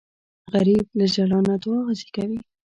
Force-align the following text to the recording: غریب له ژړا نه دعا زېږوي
غریب 0.53 0.85
له 0.97 1.05
ژړا 1.13 1.39
نه 1.49 1.55
دعا 1.63 1.79
زېږوي 1.99 2.39